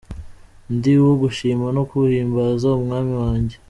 Ndi 0.75 0.91
uwo 1.01 1.13
gushima 1.23 1.65
no 1.75 1.83
guhimbaza 1.89 2.67
Umwami 2.79 3.13
wanjye. 3.23 3.55